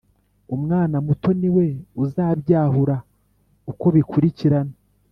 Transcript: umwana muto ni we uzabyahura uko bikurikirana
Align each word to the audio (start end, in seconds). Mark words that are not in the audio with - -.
umwana 0.55 0.97
muto 1.05 1.29
ni 1.39 1.49
we 1.55 1.65
uzabyahura 2.03 2.95
uko 3.71 3.85
bikurikirana 3.95 4.73